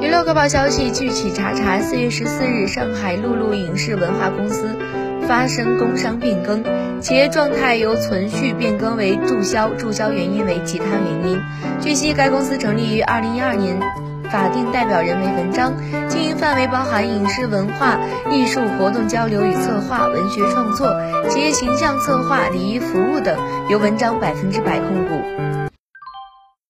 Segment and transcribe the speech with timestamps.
[0.00, 4.76] 娱乐快报消息，据企查查，四月十四日，上海陆陆影视文化公司
[5.26, 6.62] 发生工商变更，
[7.00, 11.40] 企业状态由存续变更为注销，注销原因为其他原因。
[11.80, 13.76] 据悉，该公司成立于二零一二年，
[14.30, 15.72] 法定代表人为文章，
[16.08, 17.98] 经营范围包含影视文化、
[18.30, 20.94] 艺术活动交流与策划、文学创作、
[21.28, 23.36] 企业形象策划、礼仪服务等，
[23.68, 25.71] 由文章百分之百控股。